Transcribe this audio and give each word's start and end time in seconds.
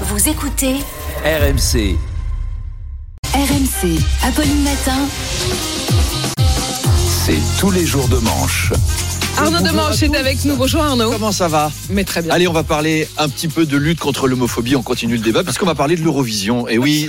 Vous 0.00 0.28
écoutez 0.28 0.74
RMC. 1.24 1.96
RMC. 3.32 4.00
Apolline 4.24 4.64
Matin. 4.64 5.06
C'est 7.24 7.38
tous 7.60 7.70
les 7.70 7.86
jours 7.86 8.08
de 8.08 8.18
manche. 8.18 8.72
Arnaud 9.36 9.60
Demanche 9.60 10.02
est 10.02 10.14
avec 10.16 10.44
nous. 10.44 10.56
Bonjour 10.56 10.80
Arnaud. 10.80 11.10
Comment 11.10 11.32
ça 11.32 11.48
va? 11.48 11.70
Mais 11.90 12.04
très 12.04 12.22
bien. 12.22 12.32
Allez, 12.32 12.46
on 12.46 12.52
va 12.52 12.62
parler 12.62 13.08
un 13.18 13.28
petit 13.28 13.48
peu 13.48 13.66
de 13.66 13.76
lutte 13.76 13.98
contre 13.98 14.28
l'homophobie. 14.28 14.76
On 14.76 14.82
continue 14.82 15.16
le 15.16 15.22
débat 15.22 15.42
puisqu'on 15.42 15.66
va 15.66 15.74
parler 15.74 15.96
de 15.96 16.02
l'Eurovision. 16.02 16.68
Et 16.68 16.78
oui, 16.78 17.08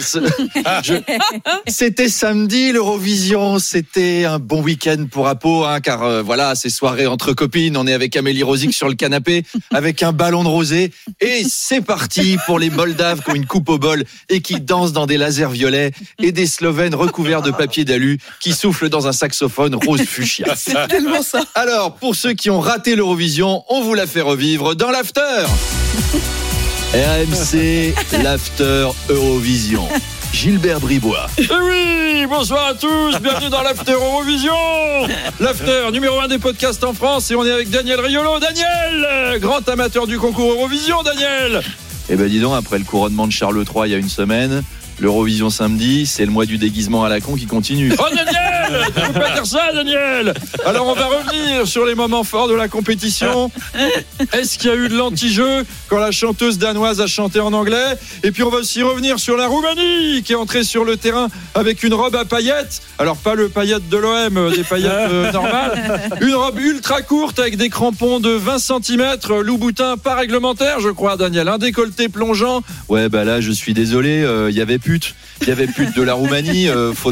c'était 1.68 2.10
samedi 2.10 2.72
l'Eurovision. 2.72 3.60
C'était 3.60 4.26
un 4.26 4.40
bon 4.40 4.62
week-end 4.62 5.06
pour 5.10 5.28
Apo, 5.28 5.66
hein, 5.66 5.80
car 5.82 6.04
euh, 6.04 6.24
voilà, 6.24 6.56
ces 6.56 6.70
soirées 6.70 7.06
entre 7.06 7.34
copines. 7.34 7.78
On 7.78 7.86
est 7.86 7.94
avec 7.94 8.18
Amélie 8.18 8.44
Rosic 8.44 8.74
sur 8.74 8.90
le 8.90 8.96
canapé 8.96 9.44
avec 9.72 10.02
un 10.02 10.12
ballon 10.12 10.44
de 10.44 10.50
rosé. 10.50 10.92
Et 11.22 11.44
c'est 11.48 11.82
parti 11.82 12.38
pour 12.48 12.58
les 12.58 12.72
Moldaves 12.72 13.22
qui 13.22 13.30
ont 13.30 13.36
une 13.36 13.46
coupe 13.46 13.70
au 13.70 13.78
bol 13.78 14.04
et 14.30 14.42
qui 14.42 14.60
dansent 14.60 14.94
dans 14.94 15.06
des 15.06 15.18
lasers 15.18 15.52
violets 15.52 15.92
et 16.20 16.32
des 16.32 16.48
Slovènes 16.48 16.96
recouverts 16.96 17.44
de 17.44 17.52
papier 17.52 17.86
d'alu 17.86 18.20
qui 18.42 18.54
soufflent 18.54 18.90
dans 18.90 19.08
un 19.08 19.12
saxophone 19.14 19.76
rose 19.76 20.02
fuchsia. 20.02 20.56
C'est 20.56 20.88
tellement 20.88 21.22
ça. 21.22 21.44
Alors, 21.54 21.96
pour 21.96 22.15
ceux 22.16 22.34
qui 22.34 22.50
ont 22.50 22.62
raté 22.62 22.96
l'Eurovision, 22.96 23.64
on 23.70 23.82
vous 23.82 23.94
la 23.94 24.08
fait 24.08 24.22
revivre 24.22 24.76
dans 24.76 24.90
l'after. 24.90 25.22
RMC, 26.94 27.94
l'after 28.24 28.88
Eurovision. 29.10 29.86
Gilbert 30.32 30.80
Bribois. 30.80 31.28
Eh 31.38 31.44
oui, 31.44 32.26
bonsoir 32.28 32.68
à 32.68 32.74
tous, 32.74 33.20
bienvenue 33.22 33.50
dans 33.50 33.62
l'After 33.62 33.94
Eurovision 33.94 34.54
L'After, 35.40 35.92
numéro 35.92 36.20
un 36.20 36.28
des 36.28 36.40
podcasts 36.40 36.84
en 36.84 36.94
France, 36.94 37.32
et 37.32 37.36
on 37.36 37.46
est 37.46 37.52
avec 37.52 37.70
Daniel 37.70 38.00
Riolo. 38.00 38.40
Daniel, 38.40 39.40
grand 39.40 39.68
amateur 39.68 40.08
du 40.08 40.18
concours 40.18 40.52
Eurovision, 40.52 41.04
Daniel 41.04 41.62
Eh 42.10 42.16
ben 42.16 42.28
dis 42.28 42.40
donc, 42.40 42.56
après 42.58 42.80
le 42.80 42.86
couronnement 42.86 43.28
de 43.28 43.32
Charles 43.32 43.64
III 43.64 43.88
il 43.88 43.92
y 43.92 43.96
a 43.96 43.98
une 43.98 44.10
semaine, 44.10 44.64
l'Eurovision 45.00 45.50
samedi, 45.50 46.06
c'est 46.06 46.26
le 46.26 46.32
mois 46.32 46.46
du 46.46 46.58
déguisement 46.58 47.04
à 47.04 47.10
la 47.10 47.20
con 47.20 47.36
qui 47.36 47.46
continue. 47.46 47.94
Oh 47.98 48.04
Daniel 48.10 48.55
Tu 48.96 49.02
peux 49.14 49.20
pas 49.20 49.32
dire 49.34 49.46
ça, 49.46 49.72
Daniel 49.74 50.34
Alors 50.66 50.88
on 50.88 50.94
va 50.94 51.06
revenir 51.06 51.68
sur 51.68 51.86
les 51.86 51.96
moments 51.96 52.24
forts 52.24 52.48
de 52.48 52.56
la 52.56 52.68
compétition. 52.68 53.52
Est-ce 54.34 54.58
qu'il 54.58 54.70
y 54.70 54.74
a 54.74 54.76
eu 54.76 54.90
de 54.90 54.96
l'anti-jeu 54.98 55.66
quand 55.90 55.98
la 56.00 56.12
chanteuse 56.12 56.58
danoise 56.58 57.02
a 57.02 57.08
chanté 57.08 57.40
en 57.40 57.54
anglais? 57.54 57.98
Et 58.24 58.32
puis 58.32 58.44
on 58.44 58.50
va 58.50 58.58
aussi 58.58 58.82
revenir 58.84 59.20
sur 59.20 59.38
la 59.38 59.48
Roumanie 59.48 60.24
qui 60.24 60.34
est 60.34 60.36
entrée 60.36 60.64
sur 60.64 60.86
le 60.86 60.98
terrain 60.98 61.28
avec 61.54 61.84
une 61.84 61.94
robe 61.94 62.16
à 62.16 62.26
paillettes. 62.26 62.82
Alors 63.00 63.18
pas 63.18 63.36
le 63.36 63.50
paillette 63.50 63.90
de 63.90 63.98
l'OM, 63.98 64.38
euh, 64.38 64.52
des 64.56 64.64
paillettes 64.64 64.92
euh, 64.92 65.32
normales. 65.34 66.00
Une 66.22 66.36
robe 66.36 66.60
ultra 66.60 67.02
courte 67.02 67.40
avec 67.40 67.58
des 67.58 67.70
crampons 67.70 68.20
de 68.20 68.30
20 68.30 68.60
cm, 68.60 69.04
Louboutin 69.44 69.98
pas 69.98 70.16
réglementaire, 70.16 70.80
je 70.80 70.90
crois, 70.90 71.18
Daniel. 71.18 71.48
Un 71.48 71.58
décolleté 71.58 72.10
plongeant. 72.10 72.62
Ouais, 72.90 73.10
bah 73.10 73.24
là, 73.24 73.42
je 73.42 73.52
suis 73.52 73.74
désolé, 73.74 74.24
euh, 74.24 74.50
il 74.50 74.56
y 74.58 74.62
avait 74.62 74.80
pute. 74.80 75.16
Il 75.42 75.50
y 75.50 75.52
avait 75.52 75.68
pute 75.68 75.96
de 75.96 76.02
la 76.02 76.14
Roumanie. 76.14 76.70
euh, 76.70 76.94
faut, 76.94 77.12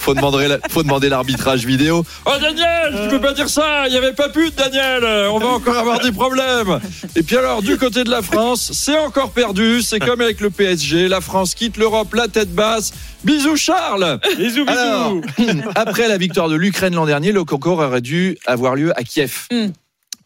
faut 0.00 0.14
demander 0.14 0.48
la- 0.48 0.58
faut 0.72 0.82
demander 0.82 1.08
l'arbitrage 1.08 1.66
vidéo. 1.66 2.04
Oh 2.24 2.30
Daniel, 2.40 3.02
tu 3.02 3.08
peux 3.08 3.20
pas 3.20 3.34
dire 3.34 3.48
ça, 3.48 3.86
il 3.86 3.92
y 3.92 3.96
avait 3.96 4.14
pas 4.14 4.30
pute 4.30 4.56
Daniel, 4.56 5.04
on 5.30 5.38
va 5.38 5.48
encore 5.48 5.76
avoir 5.76 6.00
des 6.00 6.12
problèmes. 6.12 6.80
Et 7.14 7.22
puis 7.22 7.36
alors 7.36 7.62
du 7.62 7.76
côté 7.76 8.04
de 8.04 8.10
la 8.10 8.22
France, 8.22 8.72
c'est 8.72 8.98
encore 8.98 9.32
perdu, 9.32 9.82
c'est 9.82 9.98
comme 9.98 10.20
avec 10.20 10.40
le 10.40 10.50
PSG, 10.50 11.08
la 11.08 11.20
France 11.20 11.54
quitte 11.54 11.76
l'Europe 11.76 12.14
la 12.14 12.28
tête 12.28 12.52
basse. 12.54 12.92
Bisous 13.24 13.56
Charles. 13.56 14.18
Bisous 14.36 14.64
Alors, 14.66 15.14
après 15.74 16.08
la 16.08 16.16
victoire 16.16 16.48
de 16.48 16.56
l'Ukraine 16.56 16.94
l'an 16.94 17.06
dernier, 17.06 17.32
le 17.32 17.44
concours 17.44 17.78
aurait 17.78 18.00
dû 18.00 18.38
avoir 18.46 18.74
lieu 18.74 18.98
à 18.98 19.04
Kiev. 19.04 19.46
Mm. 19.52 19.66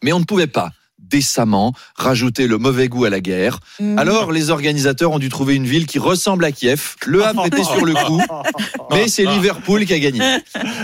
Mais 0.03 0.13
on 0.13 0.19
ne 0.19 0.25
pouvait 0.25 0.47
pas 0.47 0.71
décemment 1.09 1.73
rajouter 1.95 2.47
le 2.47 2.57
mauvais 2.57 2.87
goût 2.87 3.05
à 3.05 3.09
la 3.09 3.19
guerre. 3.19 3.59
Mm. 3.79 3.97
Alors 3.97 4.31
les 4.31 4.49
organisateurs 4.49 5.11
ont 5.11 5.19
dû 5.19 5.29
trouver 5.29 5.55
une 5.55 5.65
ville 5.65 5.85
qui 5.85 5.99
ressemble 5.99 6.45
à 6.45 6.51
Kiev. 6.51 6.95
Le 7.05 7.23
Havre 7.25 7.45
était 7.47 7.63
sur 7.63 7.85
le 7.85 7.93
coup, 7.93 8.21
mais 8.91 9.07
c'est 9.07 9.25
Liverpool 9.25 9.85
qui 9.85 9.93
a 9.93 9.99
gagné. 9.99 10.21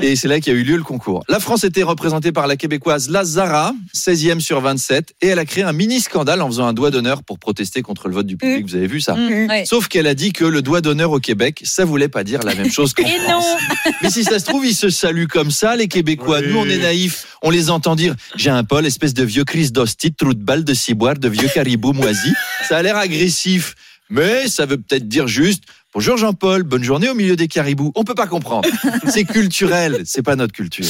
Et 0.01 0.15
c'est 0.15 0.27
là 0.27 0.39
qu'a 0.39 0.51
eu 0.51 0.63
lieu 0.63 0.77
le 0.77 0.83
concours. 0.83 1.23
La 1.29 1.39
France 1.39 1.63
était 1.63 1.83
représentée 1.83 2.31
par 2.31 2.47
la 2.47 2.55
québécoise 2.55 3.09
Lazara, 3.09 3.73
16e 3.95 4.39
sur 4.39 4.61
27, 4.61 5.13
et 5.21 5.27
elle 5.27 5.39
a 5.39 5.45
créé 5.45 5.63
un 5.63 5.73
mini 5.73 5.99
scandale 5.99 6.41
en 6.41 6.47
faisant 6.47 6.65
un 6.65 6.73
doigt 6.73 6.91
d'honneur 6.91 7.23
pour 7.23 7.39
protester 7.39 7.81
contre 7.81 8.07
le 8.07 8.13
vote 8.15 8.27
du 8.27 8.37
public. 8.37 8.65
Vous 8.65 8.75
avez 8.75 8.87
vu 8.87 9.01
ça? 9.01 9.15
Mm. 9.15 9.47
Ouais. 9.49 9.65
Sauf 9.65 9.87
qu'elle 9.87 10.07
a 10.07 10.15
dit 10.15 10.33
que 10.33 10.45
le 10.45 10.61
doigt 10.61 10.81
d'honneur 10.81 11.11
au 11.11 11.19
Québec, 11.19 11.61
ça 11.63 11.85
voulait 11.85 12.07
pas 12.07 12.23
dire 12.23 12.41
la 12.43 12.55
même 12.55 12.71
chose 12.71 12.93
qu'en 12.93 13.03
Et 13.03 13.19
France. 13.19 13.45
non 13.85 13.91
Mais 14.01 14.09
si 14.09 14.23
ça 14.23 14.39
se 14.39 14.45
trouve, 14.45 14.65
ils 14.65 14.75
se 14.75 14.89
saluent 14.89 15.27
comme 15.27 15.51
ça, 15.51 15.75
les 15.75 15.87
Québécois. 15.87 16.41
Nous, 16.41 16.57
on 16.57 16.65
est 16.65 16.77
naïfs. 16.77 17.27
On 17.41 17.49
les 17.49 17.69
entend 17.69 17.95
dire 17.95 18.15
J'ai 18.35 18.49
un 18.49 18.63
Paul, 18.63 18.85
espèce 18.85 19.13
de 19.13 19.23
vieux 19.23 19.43
Chris 19.43 19.71
trou 20.17 20.33
de 20.33 20.43
balle 20.43 20.63
de 20.63 20.73
ciboire, 20.73 21.15
de 21.15 21.29
vieux 21.29 21.49
caribou 21.53 21.93
moisi. 21.93 22.33
Ça 22.67 22.77
a 22.77 22.81
l'air 22.81 22.97
agressif. 22.97 23.75
Mais 24.09 24.47
ça 24.47 24.65
veut 24.65 24.77
peut-être 24.77 25.07
dire 25.07 25.27
juste 25.27 25.63
Bonjour 25.95 26.17
Jean-Paul, 26.17 26.63
bonne 26.63 26.83
journée 26.83 27.07
au 27.07 27.13
milieu 27.13 27.35
des 27.35 27.47
caribous. 27.47 27.91
On 27.93 28.03
peut 28.03 28.15
pas 28.15 28.25
comprendre. 28.25 28.67
C'est 29.07 29.25
culturel, 29.25 30.01
c'est 30.05 30.23
pas 30.23 30.35
notre 30.35 30.51
culture. 30.51 30.85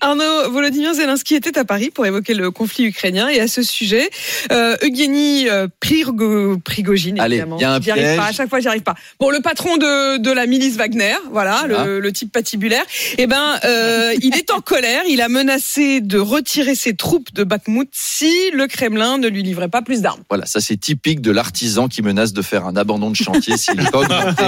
Arnaud, 0.00 0.50
Volodymyr 0.50 0.94
Zelensky 0.94 1.36
était 1.36 1.56
à 1.60 1.64
Paris 1.64 1.90
pour 1.94 2.04
évoquer 2.06 2.34
le 2.34 2.50
conflit 2.50 2.86
ukrainien 2.86 3.28
et 3.28 3.38
à 3.38 3.46
ce 3.46 3.62
sujet, 3.62 4.10
euh, 4.50 4.76
Eugénie 4.82 5.48
euh, 5.48 5.68
Prigog- 5.80 6.60
Prigogine, 6.62 7.20
Allez, 7.20 7.36
évidemment. 7.36 7.56
il 7.58 7.62
y 7.62 7.64
a 7.66 7.72
un 7.74 7.80
J'y 7.80 7.90
arrive 7.92 8.02
piège. 8.02 8.16
pas, 8.16 8.24
à 8.26 8.32
chaque 8.32 8.48
fois, 8.48 8.58
j'y 8.58 8.66
arrive 8.66 8.82
pas. 8.82 8.96
Bon, 9.20 9.30
le 9.30 9.40
patron 9.40 9.76
de, 9.76 10.16
de 10.18 10.30
la 10.32 10.46
milice 10.46 10.74
Wagner, 10.76 11.14
voilà, 11.30 11.58
Voilà. 11.60 11.84
Le, 11.84 12.00
le 12.00 12.12
type 12.12 12.32
patibulaire, 12.32 12.84
eh 13.16 13.28
ben, 13.28 13.60
euh, 13.64 14.12
il 14.20 14.34
est 14.36 14.50
en 14.50 14.60
colère. 14.60 15.02
Il 15.08 15.20
a 15.20 15.28
menacé 15.28 16.00
de 16.00 16.18
retirer 16.18 16.74
ses 16.74 16.94
troupes 16.96 17.32
de 17.32 17.44
Bakhmut 17.44 17.90
si 17.92 18.50
le 18.52 18.66
Kremlin 18.66 19.18
ne 19.18 19.28
lui 19.28 19.44
livrait 19.44 19.68
pas 19.68 19.82
plus 19.82 20.00
d'armes. 20.02 20.22
Voilà, 20.28 20.46
ça 20.46 20.60
c'est 20.60 20.76
typique 20.76 21.20
de 21.20 21.30
l'artisan 21.30 21.86
qui 21.86 22.02
menace 22.02 22.32
de 22.32 22.42
faire 22.42 22.66
un 22.66 22.74
abandon 22.76 23.10
de 23.10 23.16
chantier 23.16 23.56
s'il 23.56 23.76
n'est 23.76 23.88
pas 23.90 24.00
augmenté. 24.00 24.44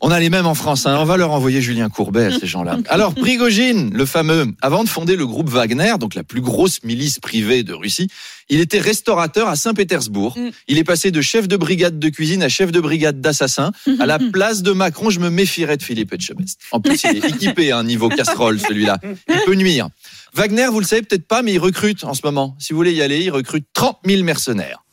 On 0.00 0.10
a 0.10 0.20
les 0.20 0.30
mêmes 0.30 0.46
en 0.46 0.54
France, 0.54 0.86
hein. 0.86 0.96
on 0.98 1.04
va 1.04 1.16
leur 1.16 1.30
envoyer 1.32 1.60
Julien 1.60 1.88
Courbet 1.88 2.26
à 2.26 2.38
ces 2.38 2.46
gens-là. 2.46 2.78
Alors 2.88 3.14
Prigogine, 3.14 3.90
le 3.94 4.06
fameux, 4.06 4.46
avant 4.60 4.84
de 4.84 4.88
fonder 4.88 5.16
le 5.16 5.26
groupe 5.26 5.48
Wagner, 5.48 5.94
donc 5.98 6.14
la 6.14 6.24
plus 6.24 6.40
grosse 6.40 6.82
milice 6.82 7.18
privée 7.18 7.62
de 7.62 7.72
Russie, 7.72 8.08
il 8.48 8.60
était 8.60 8.78
restaurateur 8.78 9.48
à 9.48 9.56
Saint-Pétersbourg. 9.56 10.36
Mm. 10.38 10.50
Il 10.68 10.78
est 10.78 10.84
passé 10.84 11.10
de 11.10 11.20
chef 11.20 11.48
de 11.48 11.56
brigade 11.56 11.98
de 11.98 12.08
cuisine 12.08 12.42
à 12.42 12.48
chef 12.48 12.72
de 12.72 12.80
brigade 12.80 13.20
d'assassins. 13.20 13.72
À 13.98 14.06
la 14.06 14.18
place 14.32 14.62
de 14.62 14.72
Macron, 14.72 15.10
je 15.10 15.20
me 15.20 15.30
méfierais 15.30 15.76
de 15.76 15.82
Philippe 15.82 16.12
Etchebest. 16.12 16.60
En 16.70 16.80
plus, 16.80 17.02
il 17.04 17.16
est 17.16 17.28
équipé 17.28 17.72
à 17.72 17.78
un 17.78 17.84
niveau 17.84 18.08
casserole, 18.08 18.60
celui-là. 18.60 18.98
Il 19.28 19.40
peut 19.46 19.54
nuire. 19.54 19.88
Wagner, 20.34 20.66
vous 20.66 20.80
le 20.80 20.86
savez 20.86 21.02
peut-être 21.02 21.26
pas, 21.26 21.42
mais 21.42 21.54
il 21.54 21.58
recrute 21.58 22.04
en 22.04 22.14
ce 22.14 22.20
moment. 22.24 22.56
Si 22.58 22.72
vous 22.72 22.78
voulez 22.78 22.92
y 22.92 23.02
aller, 23.02 23.22
il 23.22 23.30
recrute 23.30 23.66
30 23.72 23.98
000 24.04 24.22
mercenaires. 24.24 24.83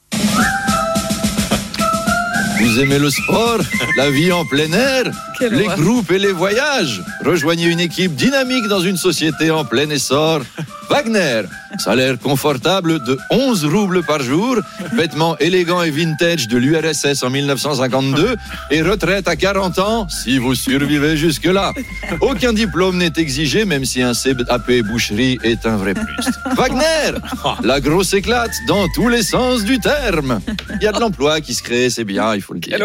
Vous 2.62 2.80
aimez 2.80 3.00
le 3.00 3.10
sport, 3.10 3.58
la 3.98 4.12
vie 4.12 4.32
en 4.32 4.46
plein 4.46 4.72
air, 4.72 5.06
Quelle 5.40 5.56
les 5.56 5.66
groupes 5.66 6.12
et 6.12 6.20
les 6.20 6.32
voyages. 6.32 7.02
Rejoignez 7.26 7.66
une 7.66 7.80
équipe 7.80 8.16
dynamique 8.16 8.68
dans 8.68 8.82
une 8.82 8.98
société 8.98 9.50
en 9.50 9.66
plein 9.66 9.90
essor. 9.90 10.42
Wagner, 10.88 11.42
salaire 11.82 12.20
confortable 12.20 13.04
de 13.04 13.18
11 13.32 13.66
roubles 13.66 14.04
par 14.04 14.22
jour, 14.22 14.58
vêtements 14.94 15.36
élégants 15.40 15.82
et 15.82 15.90
vintage 15.90 16.48
de 16.48 16.58
l'URSS 16.58 17.24
en 17.24 17.32
1952 17.32 18.36
et 18.70 18.82
retraite 18.84 19.28
à 19.28 19.36
40 19.36 19.80
ans 19.80 20.08
si 20.08 20.38
vous 20.38 20.54
survivez 20.54 21.18
jusque-là. 21.18 21.74
Aucun 22.22 22.54
diplôme 22.54 22.98
n'est 22.98 23.14
exigé, 23.18 23.66
même 23.66 23.84
si 23.84 24.02
un 24.02 24.14
CAP 24.14 24.72
boucherie 24.86 25.40
est 25.44 25.66
un 25.66 25.78
vrai 25.78 25.96
plus. 25.96 26.30
Wagner, 26.56 27.18
la 27.64 27.80
grosse 27.82 28.14
éclate 28.14 28.52
dans 28.68 28.88
tous 28.90 29.10
les 29.10 29.24
sens 29.24 29.64
du 29.64 29.80
terme. 29.80 30.40
Il 30.76 30.84
y 30.84 30.88
a 30.88 30.92
de 30.92 31.00
l'emploi 31.00 31.42
qui 31.42 31.56
se 31.56 31.64
crée, 31.64 31.90
c'est 31.90 32.04
bien, 32.04 32.36
il 32.36 32.42
faut 32.42 32.54
le 32.54 32.60
dire. 32.60 32.78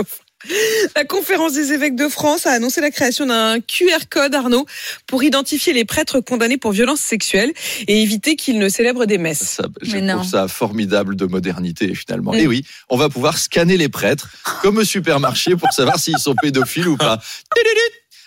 La 0.95 1.05
conférence 1.05 1.53
des 1.55 1.73
évêques 1.73 1.97
de 1.97 2.09
France 2.09 2.47
a 2.47 2.53
annoncé 2.53 2.81
la 2.81 2.91
création 2.91 3.27
d'un 3.27 3.61
QR 3.61 4.07
code, 4.09 4.35
Arnaud, 4.35 4.67
pour 5.07 5.23
identifier 5.23 5.73
les 5.73 5.85
prêtres 5.85 6.21
condamnés 6.21 6.57
pour 6.57 6.73
violences 6.73 7.01
sexuelles 7.01 7.53
et 7.87 8.03
éviter 8.03 8.37
qu'ils 8.37 8.59
ne 8.59 8.69
célèbrent 8.69 9.07
des 9.07 9.19
messes. 9.19 9.43
Ça, 9.43 9.65
je 9.83 9.93
Mais 9.93 10.07
trouve 10.07 10.23
non. 10.23 10.29
ça 10.29 10.49
formidable 10.49 11.17
de 11.17 11.27
modernité 11.27 11.95
finalement. 11.95 12.33
Mm. 12.33 12.39
Et 12.39 12.47
oui, 12.47 12.65
on 12.89 12.97
va 12.97 13.09
pouvoir 13.09 13.39
scanner 13.39 13.77
les 13.77 13.89
prêtres 13.89 14.29
comme 14.63 14.79
au 14.79 14.85
supermarché 14.85 15.57
pour 15.57 15.73
savoir 15.73 15.99
s'ils 15.99 16.19
sont 16.19 16.35
pédophiles 16.35 16.89
ou 16.89 16.97
pas. 16.97 17.21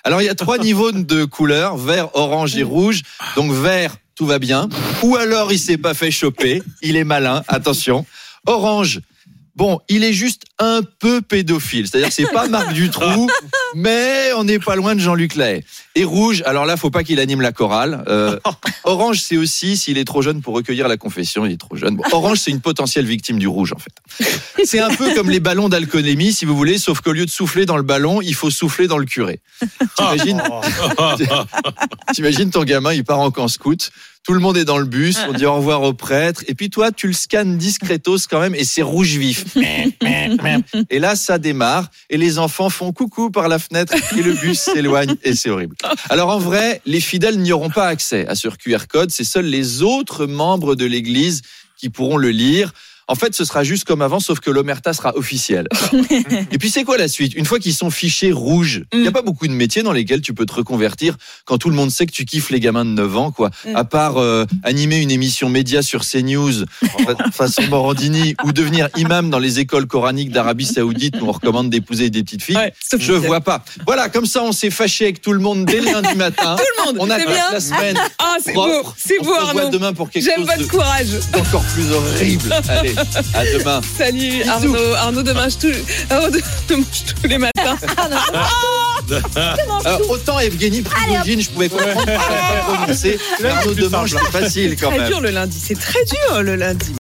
Alors 0.03 0.21
il 0.21 0.25
y 0.25 0.29
a 0.29 0.35
trois 0.35 0.57
niveaux 0.57 0.91
de 0.91 1.25
couleurs 1.25 1.77
vert, 1.77 2.09
orange 2.15 2.55
et 2.57 2.63
rouge. 2.63 3.01
Donc 3.35 3.51
vert, 3.51 3.97
tout 4.15 4.25
va 4.25 4.39
bien. 4.39 4.69
Ou 5.03 5.15
alors 5.15 5.51
il 5.51 5.59
s'est 5.59 5.77
pas 5.77 5.93
fait 5.93 6.11
choper, 6.11 6.63
il 6.81 6.95
est 6.95 7.03
malin. 7.03 7.43
Attention. 7.47 8.05
Orange. 8.47 9.01
Bon, 9.59 9.81
il 9.89 10.05
est 10.05 10.13
juste 10.13 10.43
un 10.57 10.79
peu 10.99 11.21
pédophile. 11.21 11.85
C'est-à-dire 11.85 12.07
que 12.07 12.13
c'est 12.13 12.31
pas 12.31 12.47
Marc 12.47 12.71
Dutroux, 12.73 13.27
mais 13.75 14.31
on 14.35 14.43
n'est 14.43 14.59
pas 14.59 14.75
loin 14.75 14.95
de 14.95 14.99
Jean-Luc 14.99 15.35
Lahaye. 15.35 15.63
Et 15.95 16.03
rouge, 16.03 16.43
alors 16.45 16.65
là, 16.65 16.77
faut 16.77 16.89
pas 16.89 17.03
qu'il 17.03 17.19
anime 17.19 17.41
la 17.41 17.51
chorale. 17.51 18.03
Euh, 18.07 18.39
orange, 18.83 19.21
c'est 19.21 19.37
aussi 19.37 19.77
s'il 19.77 19.97
est 19.97 20.05
trop 20.05 20.21
jeune 20.21 20.41
pour 20.41 20.53
recueillir 20.55 20.87
la 20.87 20.97
confession, 20.97 21.45
il 21.45 21.53
est 21.53 21.59
trop 21.59 21.75
jeune. 21.75 21.95
Bon, 21.95 22.03
orange, 22.11 22.39
c'est 22.39 22.51
une 22.51 22.61
potentielle 22.61 23.05
victime 23.05 23.39
du 23.39 23.47
rouge, 23.47 23.73
en 23.73 23.79
fait. 23.79 24.25
C'est 24.65 24.79
un 24.79 24.89
peu 24.89 25.13
comme 25.13 25.29
les 25.29 25.39
ballons 25.39 25.69
d'alcoolémie, 25.69 26.33
si 26.33 26.45
vous 26.45 26.55
voulez, 26.55 26.77
sauf 26.77 27.01
qu'au 27.01 27.13
lieu 27.13 27.25
de 27.25 27.31
souffler 27.31 27.65
dans 27.65 27.77
le 27.77 27.83
ballon, 27.83 28.21
il 28.21 28.35
faut 28.35 28.49
souffler 28.49 28.87
dans 28.87 28.97
le 28.97 29.05
curé. 29.05 29.39
T'imagines, 29.95 30.41
t'imagines 32.13 32.51
ton 32.51 32.63
gamin, 32.63 32.93
il 32.93 33.03
part 33.03 33.19
en 33.19 33.31
camp 33.31 33.47
scout. 33.47 33.91
Tout 34.23 34.33
le 34.33 34.41
monde 34.41 34.57
est 34.57 34.65
dans 34.65 34.77
le 34.77 34.85
bus, 34.85 35.17
on 35.27 35.33
dit 35.33 35.45
au 35.45 35.55
revoir 35.55 35.81
au 35.81 35.93
prêtre, 35.93 36.43
et 36.47 36.53
puis 36.53 36.69
toi, 36.69 36.91
tu 36.91 37.07
le 37.07 37.13
scannes 37.13 37.57
discretos 37.57 38.27
quand 38.29 38.39
même, 38.39 38.53
et 38.53 38.65
c'est 38.65 38.81
rouge 38.81 39.15
vif. 39.15 39.45
Et 40.89 40.99
là, 40.99 41.15
ça 41.15 41.37
démarre 41.37 41.89
et 42.09 42.17
les 42.17 42.37
enfants 42.37 42.69
font 42.69 42.91
coucou 42.91 43.31
par 43.31 43.47
la 43.47 43.58
fenêtre 43.59 43.93
et 44.17 44.21
le 44.21 44.33
bus 44.33 44.59
s'éloigne 44.73 45.15
et 45.23 45.35
c'est 45.35 45.49
horrible. 45.49 45.75
Alors 46.09 46.29
en 46.29 46.39
vrai, 46.39 46.81
les 46.85 46.99
fidèles 46.99 47.39
n'y 47.39 47.51
auront 47.51 47.69
pas 47.69 47.87
accès 47.87 48.25
à 48.27 48.35
ce 48.35 48.47
QR 48.47 48.87
code. 48.87 49.11
C'est 49.11 49.23
seuls 49.23 49.45
les 49.45 49.81
autres 49.83 50.25
membres 50.25 50.75
de 50.75 50.85
l'Église 50.85 51.41
qui 51.77 51.89
pourront 51.89 52.17
le 52.17 52.29
lire. 52.29 52.73
En 53.09 53.15
fait, 53.15 53.33
ce 53.35 53.43
sera 53.43 53.63
juste 53.63 53.83
comme 53.85 54.01
avant, 54.03 54.19
sauf 54.19 54.39
que 54.39 54.51
l'omerta 54.51 54.93
sera 54.93 55.15
officielle. 55.17 55.67
Et 56.51 56.57
puis, 56.59 56.69
c'est 56.69 56.83
quoi 56.83 56.97
la 56.97 57.07
suite? 57.07 57.33
Une 57.35 57.45
fois 57.45 57.59
qu'ils 57.59 57.73
sont 57.73 57.89
fichés 57.89 58.31
rouges, 58.31 58.83
il 58.93 59.01
n'y 59.01 59.07
a 59.07 59.11
pas 59.11 59.23
beaucoup 59.23 59.47
de 59.47 59.51
métiers 59.51 59.81
dans 59.83 59.91
lesquels 59.91 60.21
tu 60.21 60.33
peux 60.33 60.45
te 60.45 60.53
reconvertir 60.53 61.17
quand 61.45 61.57
tout 61.57 61.69
le 61.69 61.75
monde 61.75 61.89
sait 61.91 62.05
que 62.05 62.11
tu 62.11 62.23
kiffes 62.25 62.51
les 62.51 62.59
gamins 62.59 62.85
de 62.85 62.91
9 62.91 63.17
ans, 63.17 63.31
quoi. 63.31 63.49
À 63.73 63.83
part 63.83 64.17
euh, 64.17 64.45
animer 64.63 64.97
une 64.99 65.09
émission 65.11 65.49
média 65.49 65.81
sur 65.81 66.05
CNews, 66.05 66.65
fa- 66.81 67.29
façon 67.33 67.63
Morandini, 67.63 68.35
ou 68.45 68.51
devenir 68.51 68.89
imam 68.95 69.29
dans 69.31 69.39
les 69.39 69.59
écoles 69.59 69.87
coraniques 69.87 70.31
d'Arabie 70.31 70.65
Saoudite 70.67 71.15
où 71.21 71.25
on 71.27 71.31
recommande 71.31 71.69
d'épouser 71.71 72.09
des 72.11 72.21
petites 72.23 72.43
filles. 72.43 72.57
Ouais, 72.57 72.73
Je 72.97 73.13
vois 73.13 73.41
pas. 73.41 73.65
Voilà, 73.87 74.09
comme 74.09 74.27
ça, 74.27 74.43
on 74.43 74.51
s'est 74.51 74.69
fâché 74.69 75.05
avec 75.05 75.21
tout 75.21 75.33
le 75.33 75.39
monde 75.39 75.65
dès 75.65 75.79
le 75.79 75.85
lundi 75.91 76.15
matin. 76.15 76.55
Tout 76.57 76.63
le 76.77 76.85
monde, 76.85 76.97
On 76.99 77.09
a 77.09 77.17
bien. 77.17 77.51
la 77.53 77.59
semaine. 77.59 77.97
Ah, 78.19 78.35
c'est 78.43 78.53
beau, 78.53 78.67
c'est 78.97 79.15
On 79.19 79.23
beau 79.25 79.33
se 79.33 79.39
revoit 79.39 79.61
Arnaud. 79.63 79.69
demain 79.71 79.93
pour 79.93 80.09
quelque 80.11 80.23
J'aime 80.25 80.37
chose 80.41 80.45
votre 80.47 80.59
de- 80.59 80.65
courage. 80.67 81.07
encore 81.35 81.63
plus 81.73 81.91
horrible. 81.91 82.53
Allez, 82.69 82.93
à 83.33 83.45
demain. 83.45 83.81
Salut 83.97 84.43
Arnaud. 84.43 84.93
Arnaud, 84.95 85.23
demain 85.23 85.47
je 85.49 85.57
touche. 85.57 85.77
Arnaud, 86.09 86.29
je 86.33 86.73
tous 86.73 87.27
les 87.27 87.37
matins. 87.37 87.77
Alors, 89.85 90.01
autant 90.09 90.39
Evgeny 90.39 90.81
Prigogine, 90.81 91.41
je 91.41 91.49
pouvais 91.49 91.69
comprendre, 91.69 91.91
je 91.97 92.01
pouvais 92.01 92.15
pas 92.17 92.73
prononcer. 92.77 93.19
Arnaud 93.43 93.73
Demange, 93.73 94.15
c'est 94.17 94.39
facile 94.39 94.75
quand 94.79 94.89
Très 94.89 94.99
même. 94.99 95.07
dur 95.07 95.21
le 95.21 95.29
lundi. 95.31 95.57
C'est 95.61 95.79
très 95.79 96.03
dur 96.05 96.43
le 96.43 96.55
lundi. 96.55 96.91